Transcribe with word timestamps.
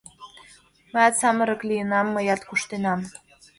Мыят 0.93 1.15
самырык 1.21 1.61
лийынам, 1.69 2.07
мыят 2.15 2.41
куштенам. 2.47 3.01